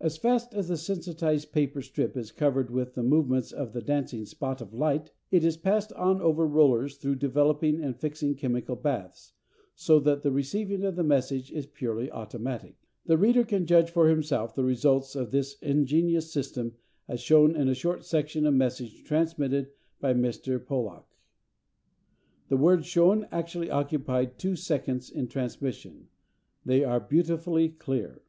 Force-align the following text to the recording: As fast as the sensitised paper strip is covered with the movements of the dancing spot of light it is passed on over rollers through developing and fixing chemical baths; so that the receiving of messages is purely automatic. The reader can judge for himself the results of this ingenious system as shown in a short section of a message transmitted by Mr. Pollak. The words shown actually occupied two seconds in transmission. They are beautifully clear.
As 0.00 0.16
fast 0.16 0.52
as 0.52 0.66
the 0.66 0.76
sensitised 0.76 1.52
paper 1.52 1.80
strip 1.80 2.16
is 2.16 2.32
covered 2.32 2.72
with 2.72 2.96
the 2.96 3.04
movements 3.04 3.52
of 3.52 3.72
the 3.72 3.80
dancing 3.80 4.24
spot 4.24 4.60
of 4.60 4.74
light 4.74 5.12
it 5.30 5.44
is 5.44 5.56
passed 5.56 5.92
on 5.92 6.20
over 6.20 6.44
rollers 6.44 6.96
through 6.96 7.14
developing 7.22 7.80
and 7.80 7.96
fixing 7.96 8.34
chemical 8.34 8.74
baths; 8.74 9.34
so 9.76 10.00
that 10.00 10.24
the 10.24 10.32
receiving 10.32 10.82
of 10.82 10.96
messages 11.06 11.52
is 11.52 11.66
purely 11.66 12.10
automatic. 12.10 12.74
The 13.04 13.16
reader 13.16 13.44
can 13.44 13.64
judge 13.64 13.88
for 13.88 14.08
himself 14.08 14.56
the 14.56 14.64
results 14.64 15.14
of 15.14 15.30
this 15.30 15.56
ingenious 15.62 16.32
system 16.32 16.72
as 17.06 17.20
shown 17.20 17.54
in 17.54 17.68
a 17.68 17.72
short 17.74 18.04
section 18.04 18.44
of 18.44 18.54
a 18.54 18.56
message 18.56 19.04
transmitted 19.04 19.70
by 20.00 20.14
Mr. 20.14 20.58
Pollak. 20.58 21.04
The 22.48 22.56
words 22.56 22.86
shown 22.86 23.28
actually 23.30 23.70
occupied 23.70 24.36
two 24.36 24.56
seconds 24.56 25.10
in 25.10 25.28
transmission. 25.28 26.08
They 26.64 26.82
are 26.82 26.98
beautifully 26.98 27.68
clear. 27.68 28.22